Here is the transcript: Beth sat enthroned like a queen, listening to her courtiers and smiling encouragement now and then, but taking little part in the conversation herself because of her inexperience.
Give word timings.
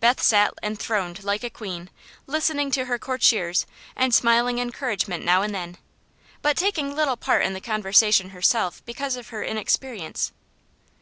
Beth 0.00 0.22
sat 0.22 0.54
enthroned 0.62 1.22
like 1.22 1.44
a 1.44 1.50
queen, 1.50 1.90
listening 2.26 2.70
to 2.70 2.86
her 2.86 2.98
courtiers 2.98 3.66
and 3.94 4.14
smiling 4.14 4.58
encouragement 4.58 5.22
now 5.22 5.42
and 5.42 5.54
then, 5.54 5.76
but 6.40 6.56
taking 6.56 6.96
little 6.96 7.18
part 7.18 7.44
in 7.44 7.52
the 7.52 7.60
conversation 7.60 8.30
herself 8.30 8.82
because 8.86 9.16
of 9.16 9.28
her 9.28 9.42
inexperience. 9.44 10.32